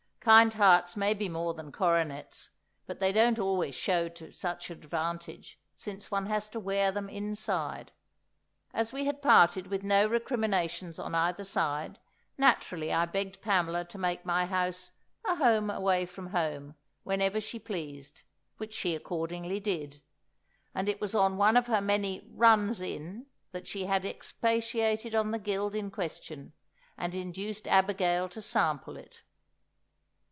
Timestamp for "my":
14.23-14.45